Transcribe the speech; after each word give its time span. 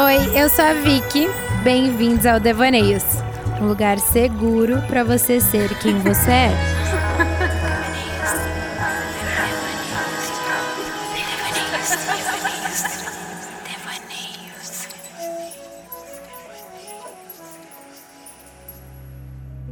Oi, 0.00 0.40
eu 0.40 0.48
sou 0.48 0.64
a 0.64 0.74
Vicky. 0.74 1.26
Bem-vindos 1.64 2.24
ao 2.24 2.38
Devaneios, 2.38 3.02
um 3.60 3.66
lugar 3.66 3.98
seguro 3.98 4.80
para 4.86 5.02
você 5.02 5.40
ser 5.40 5.76
quem 5.80 5.98
você 5.98 6.30
é. 6.30 6.50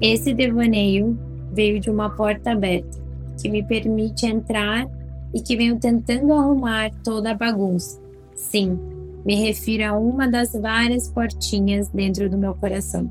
Esse 0.01 0.35
devaneio 0.35 1.17
veio 1.53 1.79
de 1.79 1.89
uma 1.89 2.11
porta 2.11 2.51
aberta 2.51 2.99
que 3.41 3.49
me 3.49 3.63
permite 3.63 4.27
entrar 4.27 4.89
e 5.33 5.41
que 5.41 5.57
venho 5.57 5.79
tentando 5.79 6.33
arrumar 6.33 6.91
toda 7.05 7.31
a 7.31 7.35
bagunça. 7.35 8.01
Sim, 8.35 8.96
me 9.27 9.35
refiro 9.35 9.85
a 9.85 9.99
uma 9.99 10.29
das 10.29 10.53
várias 10.53 11.09
portinhas 11.09 11.89
dentro 11.89 12.31
do 12.31 12.39
meu 12.39 12.55
coração. 12.55 13.11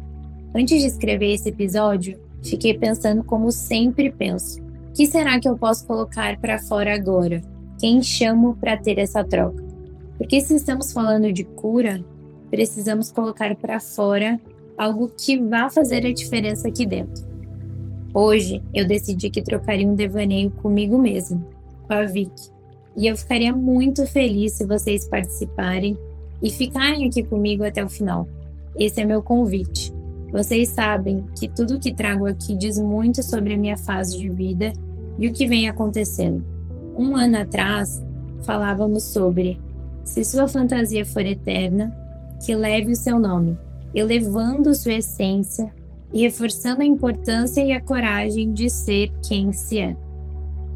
Antes 0.56 0.82
de 0.82 0.88
escrever 0.88 1.34
esse 1.34 1.50
episódio, 1.50 2.18
fiquei 2.42 2.74
pensando 2.78 3.22
como 3.22 3.52
sempre 3.52 4.10
penso. 4.10 4.62
O 4.62 4.94
que 4.94 5.06
será 5.08 5.38
que 5.42 5.50
eu 5.50 5.58
posso 5.58 5.86
colocar 5.86 6.40
para 6.40 6.58
fora 6.58 6.96
agora? 6.96 7.42
Quem 7.78 8.02
chamo 8.02 8.56
para 8.56 8.78
ter 8.78 8.98
essa 8.98 9.26
troca? 9.26 9.62
Porque 10.18 10.40
se 10.40 10.56
estamos 10.56 10.94
falando 10.94 11.34
de 11.34 11.44
cura, 11.44 12.02
precisamos 12.50 13.12
colocar 13.12 13.54
para 13.58 13.82
fora 13.82 14.40
algo 14.78 15.10
que 15.10 15.38
vá 15.38 15.70
fazer 15.70 16.06
a 16.06 16.14
diferença 16.14 16.70
aqui 16.70 16.86
dentro. 16.86 17.26
Hoje 18.14 18.64
eu 18.74 18.88
decidi 18.88 19.30
que 19.30 19.44
trocaria 19.44 19.86
um 19.86 19.96
devaneio 19.96 20.50
comigo 20.50 20.98
mesmo, 20.98 21.46
com 21.86 21.94
a 21.94 22.04
Vicky. 22.04 22.55
E 22.96 23.08
eu 23.08 23.18
ficaria 23.18 23.54
muito 23.54 24.06
feliz 24.08 24.54
se 24.54 24.66
vocês 24.66 25.08
participarem 25.08 25.98
e 26.42 26.50
ficarem 26.50 27.08
aqui 27.08 27.24
comigo 27.24 27.64
até 27.64 27.84
o 27.84 27.90
final. 27.90 28.28
Esse 28.78 29.02
é 29.02 29.06
meu 29.06 29.22
convite. 29.22 29.94
Vocês 30.32 30.70
sabem 30.70 31.26
que 31.38 31.48
tudo 31.48 31.80
que 31.80 31.94
trago 31.94 32.26
aqui 32.26 32.56
diz 32.56 32.78
muito 32.78 33.24
sobre 33.24 33.54
a 33.54 33.58
minha 33.58 33.78
fase 33.78 34.18
de 34.18 34.30
vida 34.30 34.74
e 35.18 35.28
o 35.28 35.34
que 35.34 35.48
vem 35.48 35.70
acontecendo. 35.70 36.44
Um 36.98 37.16
ano 37.16 37.38
atrás, 37.38 38.04
falávamos 38.44 39.04
sobre 39.04 39.60
se 40.04 40.24
sua 40.24 40.48
fantasia 40.48 41.06
for 41.06 41.26
eterna, 41.26 41.96
que 42.46 42.56
leve 42.56 42.92
o 42.92 42.96
seu 42.96 43.20
nome, 43.20 43.58
elevando 43.94 44.74
sua 44.76 44.94
essência 44.94 45.74
e 46.14 46.22
reforçando 46.22 46.82
a 46.82 46.86
importância 46.86 47.62
e 47.62 47.72
a 47.72 47.82
coragem 47.82 48.54
de 48.54 48.70
ser 48.70 49.12
quem 49.28 49.52
se 49.52 49.80
é. 49.80 49.96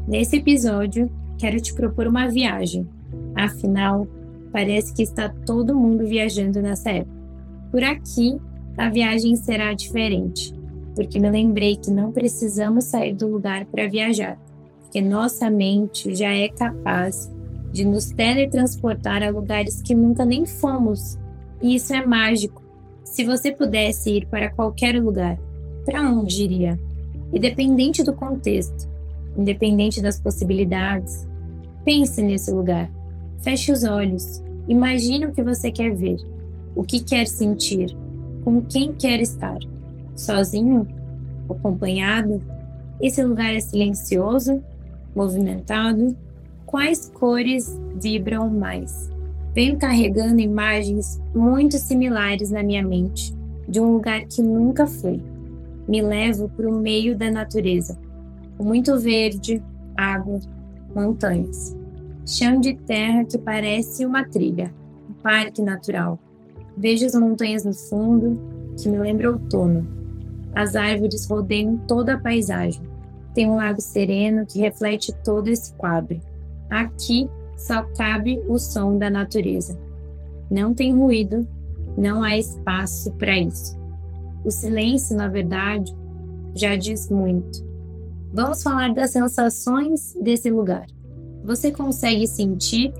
Nesse 0.08 0.36
episódio, 0.36 1.10
quero 1.40 1.58
te 1.60 1.72
propor 1.72 2.06
uma 2.06 2.28
viagem. 2.28 2.86
Afinal, 3.34 4.06
parece 4.52 4.92
que 4.92 5.02
está 5.02 5.28
todo 5.28 5.74
mundo 5.74 6.06
viajando 6.06 6.60
nessa 6.60 6.90
época. 6.90 7.18
Por 7.70 7.82
aqui, 7.82 8.38
a 8.76 8.90
viagem 8.90 9.34
será 9.36 9.72
diferente, 9.72 10.54
porque 10.94 11.18
me 11.18 11.30
lembrei 11.30 11.76
que 11.76 11.90
não 11.90 12.12
precisamos 12.12 12.84
sair 12.84 13.14
do 13.14 13.26
lugar 13.26 13.64
para 13.64 13.88
viajar, 13.88 14.38
porque 14.80 15.00
nossa 15.00 15.48
mente 15.48 16.14
já 16.14 16.30
é 16.30 16.48
capaz 16.48 17.30
de 17.72 17.84
nos 17.84 18.06
teletransportar 18.06 19.22
a 19.22 19.30
lugares 19.30 19.80
que 19.80 19.94
nunca 19.94 20.24
nem 20.24 20.44
fomos. 20.44 21.16
E 21.62 21.76
isso 21.76 21.94
é 21.94 22.04
mágico. 22.04 22.62
Se 23.04 23.24
você 23.24 23.52
pudesse 23.52 24.10
ir 24.10 24.26
para 24.26 24.50
qualquer 24.50 25.00
lugar, 25.00 25.38
para 25.84 26.02
onde 26.10 26.42
iria? 26.42 26.78
Independente 27.32 28.02
do 28.02 28.12
contexto, 28.12 28.88
independente 29.36 30.02
das 30.02 30.20
possibilidades, 30.20 31.29
Pense 31.84 32.22
nesse 32.22 32.50
lugar. 32.50 32.90
Feche 33.42 33.72
os 33.72 33.84
olhos. 33.84 34.42
Imagine 34.68 35.26
o 35.26 35.32
que 35.32 35.42
você 35.42 35.70
quer 35.70 35.94
ver, 35.94 36.16
o 36.74 36.82
que 36.82 37.00
quer 37.00 37.26
sentir, 37.26 37.96
com 38.44 38.60
quem 38.62 38.92
quer 38.92 39.20
estar. 39.20 39.58
Sozinho? 40.14 40.86
Acompanhado? 41.48 42.40
Esse 43.00 43.24
lugar 43.24 43.54
é 43.54 43.60
silencioso? 43.60 44.62
Movimentado? 45.14 46.16
Quais 46.66 47.10
cores 47.12 47.76
vibram 48.00 48.48
mais? 48.48 49.10
Venho 49.52 49.76
carregando 49.76 50.40
imagens 50.40 51.20
muito 51.34 51.76
similares 51.78 52.50
na 52.50 52.62
minha 52.62 52.86
mente, 52.86 53.34
de 53.66 53.80
um 53.80 53.94
lugar 53.94 54.24
que 54.26 54.40
nunca 54.40 54.86
fui. 54.86 55.20
Me 55.88 56.00
levo 56.00 56.48
para 56.50 56.68
o 56.68 56.78
meio 56.78 57.16
da 57.16 57.30
natureza, 57.30 57.98
muito 58.60 58.96
verde, 58.98 59.60
água, 59.96 60.38
montanhas. 60.94 61.76
Chão 62.26 62.60
de 62.60 62.74
terra 62.74 63.24
que 63.24 63.38
parece 63.38 64.04
uma 64.04 64.24
trilha, 64.24 64.72
um 65.08 65.14
parque 65.14 65.62
natural. 65.62 66.18
Vejo 66.76 67.06
as 67.06 67.14
montanhas 67.14 67.64
no 67.64 67.74
fundo, 67.74 68.40
que 68.80 68.88
me 68.88 68.98
lembra 68.98 69.30
outono. 69.30 69.86
As 70.54 70.74
árvores 70.74 71.26
rodeiam 71.26 71.76
toda 71.88 72.14
a 72.14 72.20
paisagem. 72.20 72.82
Tem 73.34 73.48
um 73.48 73.56
lago 73.56 73.80
sereno 73.80 74.46
que 74.46 74.60
reflete 74.60 75.12
todo 75.24 75.48
esse 75.48 75.72
quadro. 75.74 76.20
Aqui 76.68 77.28
só 77.56 77.82
cabe 77.96 78.42
o 78.48 78.58
som 78.58 78.96
da 78.98 79.10
natureza. 79.10 79.78
Não 80.50 80.74
tem 80.74 80.94
ruído, 80.94 81.46
não 81.96 82.22
há 82.22 82.36
espaço 82.36 83.12
para 83.12 83.38
isso. 83.38 83.78
O 84.44 84.50
silêncio, 84.50 85.16
na 85.16 85.28
verdade, 85.28 85.94
já 86.54 86.74
diz 86.74 87.10
muito. 87.10 87.69
Vamos 88.32 88.62
falar 88.62 88.94
das 88.94 89.10
sensações 89.10 90.14
desse 90.20 90.50
lugar. 90.50 90.86
Você 91.42 91.72
consegue 91.72 92.28
sentir? 92.28 92.92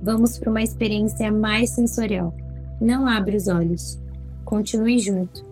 Vamos 0.00 0.38
para 0.38 0.50
uma 0.50 0.62
experiência 0.62 1.32
mais 1.32 1.70
sensorial. 1.70 2.32
Não 2.80 3.04
abre 3.04 3.36
os 3.36 3.48
olhos. 3.48 4.00
Continue 4.44 5.00
junto. 5.00 5.44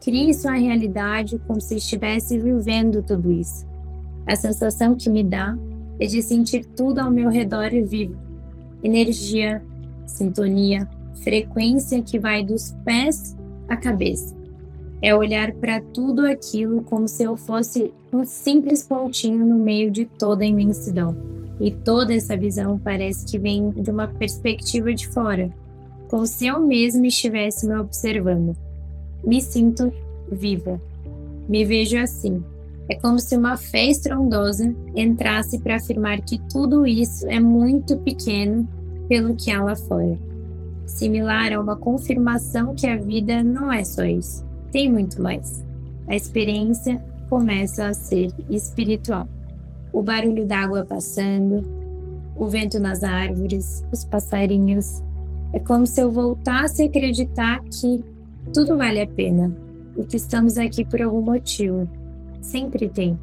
Crie 0.00 0.32
sua 0.32 0.52
realidade 0.52 1.38
como 1.48 1.60
se 1.60 1.76
estivesse 1.76 2.38
vivendo 2.38 3.02
tudo 3.02 3.32
isso. 3.32 3.66
A 4.24 4.36
sensação 4.36 4.94
que 4.94 5.10
me 5.10 5.24
dá 5.24 5.58
é 5.98 6.06
de 6.06 6.22
sentir 6.22 6.64
tudo 6.64 7.00
ao 7.00 7.10
meu 7.10 7.28
redor 7.28 7.70
vivo. 7.70 8.16
Energia, 8.84 9.62
sintonia, 10.06 10.88
frequência 11.16 12.00
que 12.02 12.20
vai 12.20 12.44
dos 12.44 12.72
pés 12.84 13.36
à 13.68 13.76
cabeça 13.76 14.39
é 15.02 15.14
olhar 15.14 15.52
para 15.54 15.80
tudo 15.80 16.26
aquilo 16.26 16.82
como 16.82 17.08
se 17.08 17.22
eu 17.22 17.36
fosse 17.36 17.92
um 18.12 18.24
simples 18.24 18.82
pontinho 18.82 19.44
no 19.46 19.56
meio 19.56 19.90
de 19.90 20.04
toda 20.04 20.44
a 20.44 20.46
imensidão. 20.46 21.16
E 21.58 21.70
toda 21.70 22.14
essa 22.14 22.36
visão 22.36 22.78
parece 22.78 23.24
que 23.26 23.38
vem 23.38 23.70
de 23.70 23.90
uma 23.90 24.08
perspectiva 24.08 24.92
de 24.92 25.08
fora, 25.08 25.50
como 26.08 26.26
se 26.26 26.46
eu 26.46 26.60
mesma 26.60 27.06
estivesse 27.06 27.66
me 27.66 27.76
observando. 27.76 28.56
Me 29.24 29.40
sinto 29.40 29.92
viva. 30.30 30.80
Me 31.48 31.64
vejo 31.64 31.98
assim. 31.98 32.42
É 32.88 32.94
como 32.96 33.18
se 33.20 33.36
uma 33.36 33.56
fé 33.56 33.86
estrondosa 33.86 34.74
entrasse 34.96 35.58
para 35.60 35.76
afirmar 35.76 36.20
que 36.22 36.40
tudo 36.50 36.86
isso 36.86 37.26
é 37.28 37.38
muito 37.38 37.96
pequeno 37.98 38.68
pelo 39.08 39.36
que 39.36 39.50
há 39.50 39.62
lá 39.62 39.76
fora. 39.76 40.18
Similar 40.86 41.52
a 41.52 41.60
uma 41.60 41.76
confirmação 41.76 42.74
que 42.74 42.86
a 42.86 42.96
vida 42.96 43.44
não 43.44 43.72
é 43.72 43.84
só 43.84 44.04
isso 44.04 44.49
tem 44.70 44.90
muito 44.90 45.20
mais. 45.22 45.64
A 46.08 46.16
experiência 46.16 47.02
começa 47.28 47.86
a 47.86 47.94
ser 47.94 48.32
espiritual. 48.48 49.28
O 49.92 50.02
barulho 50.02 50.46
da 50.46 50.58
água 50.58 50.84
passando, 50.84 51.62
o 52.36 52.46
vento 52.46 52.80
nas 52.80 53.02
árvores, 53.02 53.84
os 53.92 54.04
passarinhos. 54.04 55.02
É 55.52 55.58
como 55.58 55.86
se 55.86 56.00
eu 56.00 56.10
voltasse 56.10 56.82
a 56.82 56.86
acreditar 56.86 57.62
que 57.64 58.04
tudo 58.52 58.76
vale 58.76 59.00
a 59.00 59.06
pena 59.06 59.54
e 59.96 60.04
que 60.04 60.16
estamos 60.16 60.56
aqui 60.56 60.84
por 60.84 61.00
algum 61.02 61.22
motivo. 61.22 61.88
Sempre 62.40 62.88
tem. 62.88 63.18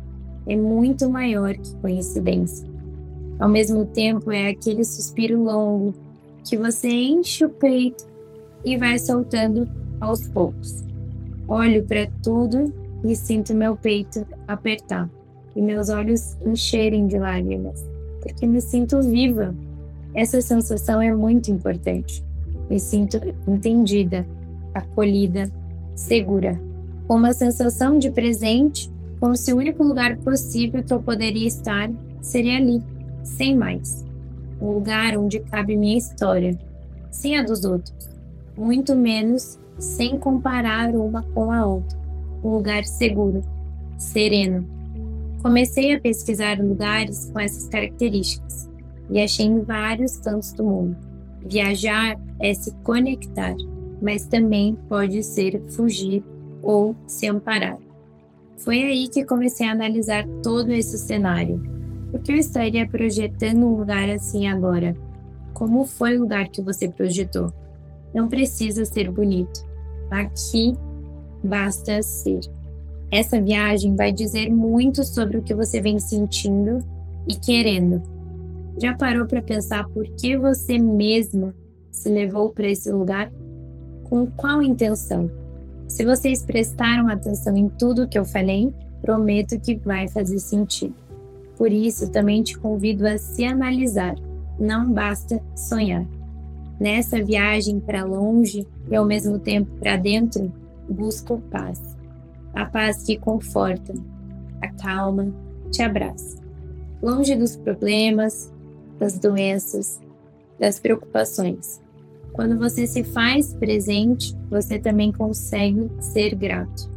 É 0.46 0.56
muito 0.56 1.10
maior 1.10 1.54
que 1.54 1.76
coincidência. 1.78 2.68
Ao 3.40 3.50
mesmo 3.50 3.86
tempo, 3.86 4.32
é 4.32 4.50
aquele 4.50 4.84
suspiro 4.84 5.44
longo 5.44 5.94
que 6.44 6.58
você 6.58 6.90
enche 6.90 7.46
o 7.46 7.50
peito 7.50 8.08
e 8.64 8.78
vai 8.78 8.98
soltando 8.98 9.68
aos 10.00 10.28
poucos. 10.28 10.87
Olho 11.48 11.84
para 11.86 12.08
tudo 12.22 12.74
e 13.04 13.16
sinto 13.16 13.54
meu 13.54 13.76
peito 13.76 14.26
apertar 14.48 15.10
e 15.56 15.62
meus 15.62 15.90
olhos 15.90 16.38
encherem 16.46 17.08
de 17.08 17.18
lágrimas, 17.18 17.84
porque 18.22 18.46
me 18.46 18.60
sinto 18.60 19.02
viva. 19.02 19.56
Essa 20.14 20.42
sensação 20.42 21.02
é 21.02 21.14
muito 21.16 21.50
importante. 21.50 22.24
Me 22.70 22.80
sinto 22.80 23.18
entendida, 23.48 24.28
acolhida, 24.74 25.50
segura, 25.96 26.60
com 27.08 27.16
uma 27.16 27.34
sensação 27.34 27.98
de 27.98 28.12
presente, 28.12 28.92
como 29.20 29.36
se 29.36 29.54
o 29.54 29.58
único 29.58 29.84
lugar 29.84 30.18
possível 30.18 30.84
que 30.84 30.94
eu 30.94 31.02
poderia 31.02 31.48
estar 31.48 31.90
seria 32.22 32.58
ali, 32.58 32.84
sem 33.24 33.56
mais. 33.56 34.06
Um 34.62 34.72
lugar 34.72 35.18
onde 35.18 35.40
cabe 35.40 35.78
minha 35.78 35.98
história, 35.98 36.58
sem 37.10 37.38
a 37.38 37.44
dos 37.44 37.64
outros, 37.64 38.10
muito 38.58 38.96
menos 38.96 39.58
sem 39.80 40.18
comparar 40.18 40.94
uma 40.96 41.24
com 41.34 41.52
a 41.52 41.66
outra. 41.66 41.98
Um 42.44 42.50
lugar 42.52 42.86
seguro, 42.86 43.42
sereno. 43.98 44.68
Comecei 45.42 45.94
a 45.94 46.00
pesquisar 46.00 46.60
lugares 46.60 47.30
com 47.32 47.40
essas 47.40 47.68
características 47.68 48.70
e 49.10 49.22
achei 49.22 49.46
em 49.46 49.62
vários 49.62 50.18
cantos 50.18 50.52
do 50.54 50.64
mundo. 50.64 50.98
Viajar 51.46 52.20
é 52.40 52.54
se 52.54 52.74
conectar, 52.84 53.56
mas 54.02 54.26
também 54.26 54.78
pode 54.90 55.24
ser 55.24 55.62
fugir 55.70 56.24
ou 56.62 56.96
se 57.06 57.28
amparar. 57.28 57.78
Foi 58.58 58.82
aí 58.82 59.08
que 59.08 59.24
comecei 59.24 59.68
a 59.68 59.72
analisar 59.72 60.28
todo 60.42 60.72
esse 60.72 60.98
cenário. 60.98 61.62
Por 62.12 62.22
que 62.22 62.32
eu 62.32 62.38
estaria 62.38 62.88
projetando 62.88 63.66
um 63.66 63.78
lugar 63.78 64.10
assim 64.10 64.48
agora? 64.48 64.96
Como 65.54 65.86
foi 65.86 66.18
o 66.18 66.22
lugar 66.22 66.50
que 66.50 66.62
você 66.62 66.90
projetou? 66.90 67.54
Não 68.14 68.28
precisa 68.28 68.86
ser 68.86 69.12
bonito. 69.12 69.67
Aqui 70.10 70.74
basta 71.44 72.02
ser. 72.02 72.40
Essa 73.12 73.42
viagem 73.42 73.96
vai 73.96 74.12
dizer 74.12 74.50
muito 74.50 75.04
sobre 75.04 75.38
o 75.38 75.44
que 75.44 75.56
você 75.56 75.82
vem 75.82 76.00
sentindo 76.00 76.80
e 77.28 77.36
querendo. 77.36 78.02
Já 78.80 78.96
parou 78.96 79.26
para 79.26 79.42
pensar 79.42 79.88
por 79.90 80.06
que 80.16 80.38
você 80.38 80.78
mesma 80.78 81.54
se 81.92 82.10
levou 82.10 82.50
para 82.50 82.68
esse 82.68 82.92
lugar? 82.92 83.32
Com 84.04 84.28
qual 84.28 84.62
intenção? 84.62 85.32
Se 85.88 86.06
vocês 86.06 86.44
prestaram 86.44 87.08
atenção 87.08 87.56
em 87.56 87.70
tudo 87.70 88.08
que 88.08 88.20
eu 88.20 88.26
falei, 88.26 88.72
prometo 89.02 89.60
que 89.60 89.76
vai 89.76 90.08
fazer 90.08 90.40
sentido. 90.40 90.96
Por 91.58 91.72
isso, 91.72 92.12
também 92.12 92.44
te 92.44 92.58
convido 92.58 93.08
a 93.08 93.18
se 93.18 93.44
analisar. 93.46 94.16
Não 94.60 94.92
basta 94.92 95.42
sonhar. 95.56 96.06
Nessa 96.80 97.24
viagem 97.24 97.80
para 97.80 98.04
longe 98.04 98.68
e 98.90 98.96
ao 98.96 99.06
mesmo 99.06 99.40
tempo 99.40 99.72
para 99.80 99.98
dentro, 99.98 100.52
busco 100.88 101.42
paz 101.50 101.98
a 102.58 102.66
paz 102.66 103.04
que 103.04 103.18
conforta, 103.18 103.94
acalma, 104.62 105.32
te 105.72 105.84
abraça. 105.84 106.42
Longe 107.02 107.36
dos 107.36 107.56
problemas, 107.56 108.52
das 108.98 109.20
doenças, 109.20 110.02
das 110.60 110.80
preocupações. 110.80 111.80
Quando 112.34 112.58
você 112.58 112.88
se 112.88 113.04
faz 113.04 113.54
presente, 113.54 114.36
você 114.50 114.80
também 114.80 115.12
consegue 115.12 115.88
ser 116.00 116.34
grato, 116.34 116.90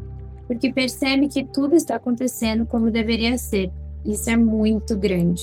porque 0.46 0.72
percebe 0.72 1.28
que 1.28 1.44
tudo 1.44 1.76
está 1.76 1.96
acontecendo 1.96 2.64
como 2.64 2.90
deveria 2.90 3.36
ser. 3.36 3.70
Isso 4.02 4.30
é 4.30 4.36
muito 4.38 4.96
grande. 4.96 5.42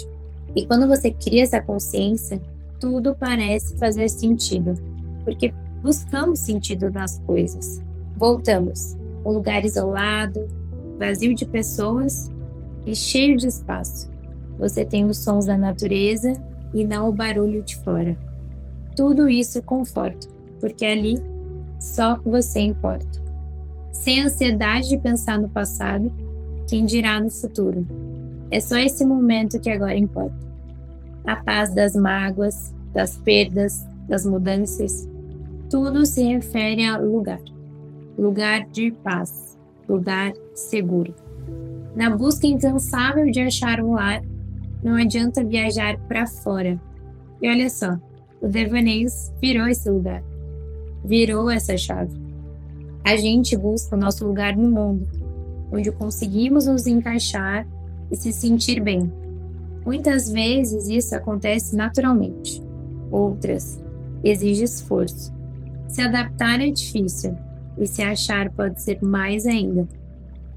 E 0.55 0.65
quando 0.65 0.87
você 0.87 1.11
cria 1.11 1.43
essa 1.43 1.61
consciência, 1.61 2.41
tudo 2.79 3.15
parece 3.15 3.77
fazer 3.77 4.09
sentido, 4.09 4.73
porque 5.23 5.53
buscamos 5.81 6.39
sentido 6.39 6.89
nas 6.89 7.19
coisas. 7.19 7.81
Voltamos 8.15 8.95
um 9.25 9.31
lugar 9.31 9.65
isolado, 9.65 10.47
vazio 10.97 11.33
de 11.35 11.45
pessoas 11.45 12.31
e 12.85 12.95
cheio 12.95 13.37
de 13.37 13.47
espaço. 13.47 14.09
Você 14.57 14.83
tem 14.85 15.05
os 15.05 15.17
sons 15.17 15.45
da 15.45 15.57
natureza 15.57 16.33
e 16.73 16.85
não 16.85 17.09
o 17.09 17.13
barulho 17.13 17.61
de 17.61 17.75
fora. 17.77 18.17
Tudo 18.95 19.29
isso 19.29 19.61
conforta, 19.61 20.27
porque 20.59 20.85
ali 20.85 21.21
só 21.79 22.19
você 22.25 22.59
importa. 22.61 23.21
Sem 23.91 24.23
ansiedade 24.23 24.89
de 24.89 24.97
pensar 24.97 25.39
no 25.39 25.49
passado, 25.49 26.11
quem 26.67 26.85
dirá 26.85 27.19
no 27.19 27.29
futuro. 27.29 27.85
É 28.49 28.59
só 28.59 28.77
esse 28.77 29.05
momento 29.05 29.59
que 29.59 29.69
agora 29.69 29.97
importa. 29.97 30.46
A 31.27 31.35
paz 31.35 31.75
das 31.75 31.95
mágoas, 31.95 32.73
das 32.93 33.17
perdas, 33.17 33.85
das 34.07 34.25
mudanças, 34.25 35.07
tudo 35.69 36.05
se 36.05 36.23
refere 36.23 36.85
ao 36.85 37.03
lugar 37.03 37.39
lugar 38.17 38.65
de 38.71 38.91
paz, 38.91 39.57
lugar 39.87 40.33
seguro. 40.55 41.13
Na 41.95 42.09
busca 42.09 42.47
incansável 42.47 43.29
de 43.31 43.41
achar 43.41 43.79
um 43.79 43.93
lar, 43.93 44.21
não 44.83 44.95
adianta 44.95 45.43
viajar 45.43 45.97
para 46.07 46.25
fora. 46.25 46.79
E 47.41 47.49
olha 47.49 47.69
só, 47.69 47.97
o 48.41 48.47
Devaneios 48.47 49.31
virou 49.39 49.67
esse 49.67 49.89
lugar, 49.89 50.23
virou 51.05 51.49
essa 51.49 51.77
chave. 51.77 52.17
A 53.03 53.15
gente 53.15 53.55
busca 53.55 53.95
o 53.95 53.99
nosso 53.99 54.27
lugar 54.27 54.55
no 54.55 54.69
mundo, 54.69 55.07
onde 55.71 55.91
conseguimos 55.91 56.65
nos 56.65 56.87
encaixar 56.87 57.65
e 58.11 58.15
se 58.15 58.33
sentir 58.33 58.81
bem. 58.81 59.11
Muitas 59.87 60.29
vezes 60.29 60.89
isso 60.89 61.15
acontece 61.15 61.73
naturalmente, 61.73 62.61
outras 63.09 63.81
exige 64.21 64.65
esforço. 64.65 65.33
Se 65.87 66.01
adaptar 66.01 66.59
é 66.59 66.69
difícil, 66.69 67.37
e 67.77 67.87
se 67.87 68.01
achar 68.01 68.51
pode 68.51 68.81
ser 68.81 69.01
mais 69.01 69.45
ainda. 69.45 69.87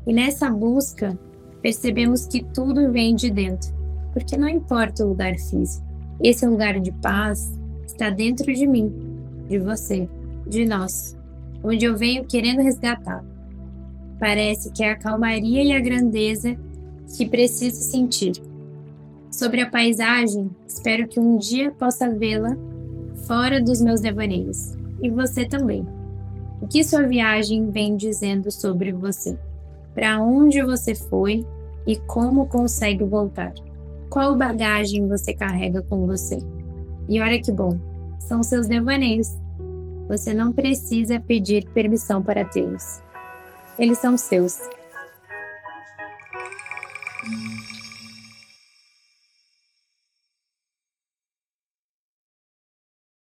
E 0.05 0.13
nessa 0.13 0.51
busca, 0.51 1.17
percebemos 1.63 2.27
que 2.27 2.43
tudo 2.43 2.91
vem 2.91 3.15
de 3.15 3.31
dentro, 3.31 3.73
porque 4.13 4.37
não 4.37 4.49
importa 4.49 5.05
o 5.05 5.11
lugar 5.11 5.39
físico, 5.39 5.87
esse 6.21 6.45
lugar 6.45 6.81
de 6.81 6.91
paz 6.91 7.57
está 7.87 8.11
dentro 8.11 8.53
de 8.53 8.67
mim, 8.67 8.93
de 9.49 9.61
você, 9.61 10.09
de 10.45 10.67
nós, 10.67 11.17
onde 11.63 11.85
eu 11.85 11.97
venho 11.97 12.25
querendo 12.25 12.63
resgatar. 12.63 13.25
Parece 14.19 14.73
que 14.73 14.83
é 14.83 14.91
a 14.91 14.99
calmaria 14.99 15.63
e 15.63 15.73
a 15.73 15.79
grandeza 15.79 16.57
que 17.17 17.29
preciso 17.29 17.77
sentir. 17.77 18.50
Sobre 19.41 19.63
a 19.63 19.71
paisagem, 19.71 20.51
espero 20.69 21.09
que 21.09 21.19
um 21.19 21.39
dia 21.39 21.71
possa 21.71 22.11
vê-la 22.11 22.55
fora 23.27 23.59
dos 23.59 23.81
meus 23.81 23.99
devaneios. 23.99 24.77
E 25.03 25.09
você 25.09 25.47
também. 25.47 25.89
O 26.61 26.67
que 26.67 26.85
sua 26.85 27.05
viagem 27.05 27.71
vem 27.71 27.97
dizendo 27.97 28.51
sobre 28.51 28.93
você? 28.93 29.39
Para 29.95 30.23
onde 30.23 30.63
você 30.63 30.95
foi 30.95 31.43
e 31.87 31.97
como 32.01 32.49
consegue 32.49 33.03
voltar? 33.03 33.55
Qual 34.11 34.37
bagagem 34.37 35.09
você 35.09 35.33
carrega 35.33 35.81
com 35.81 36.07
você? 36.07 36.37
E 37.09 37.19
olha 37.19 37.41
que 37.41 37.51
bom, 37.51 37.81
são 38.19 38.43
seus 38.43 38.69
devaneios. 38.69 39.29
Você 40.07 40.35
não 40.35 40.53
precisa 40.53 41.19
pedir 41.19 41.65
permissão 41.73 42.23
para 42.23 42.45
tê-los. 42.45 43.01
Eles 43.79 43.97
são 43.97 44.19
seus. 44.19 44.59